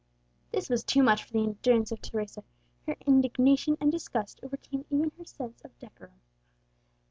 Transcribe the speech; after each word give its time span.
This 0.51 0.67
was 0.67 0.83
too 0.83 1.03
much 1.03 1.23
for 1.23 1.33
the 1.33 1.43
endurance 1.43 1.91
of 1.91 2.01
Teresa; 2.01 2.43
her 2.87 2.95
indignation 3.05 3.77
and 3.79 3.91
disgust 3.91 4.39
overcame 4.41 4.83
even 4.89 5.11
her 5.19 5.25
sense 5.25 5.61
of 5.63 5.77
decorum. 5.77 6.21